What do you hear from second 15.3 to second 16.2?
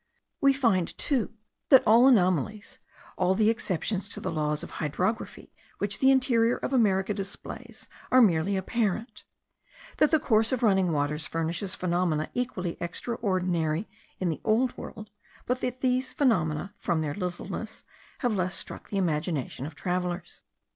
but that these